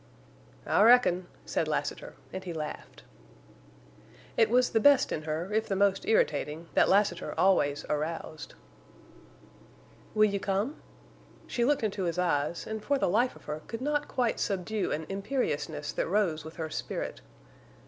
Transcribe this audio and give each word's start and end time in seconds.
"I 0.65 0.81
reckon," 0.81 1.27
said 1.45 1.67
Lassiter, 1.67 2.15
and 2.33 2.43
he 2.43 2.53
laughed. 2.53 3.03
It 4.35 4.49
was 4.49 4.71
the 4.71 4.79
best 4.79 5.11
in 5.11 5.25
her, 5.25 5.53
if 5.53 5.67
the 5.67 5.75
most 5.75 6.07
irritating, 6.07 6.69
that 6.73 6.89
Lassiter 6.89 7.35
always 7.39 7.85
aroused. 7.87 8.55
"Will 10.15 10.25
you 10.25 10.39
come?" 10.39 10.81
She 11.45 11.63
looked 11.63 11.83
into 11.83 12.05
his 12.05 12.17
eyes, 12.17 12.65
and 12.65 12.83
for 12.83 12.97
the 12.97 13.05
life 13.07 13.35
of 13.35 13.45
her 13.45 13.61
could 13.67 13.81
not 13.81 14.07
quite 14.07 14.39
subdue 14.39 14.91
an 14.91 15.05
imperiousness 15.07 15.91
that 15.91 16.07
rose 16.07 16.43
with 16.43 16.55
her 16.55 16.71
spirit. 16.71 17.21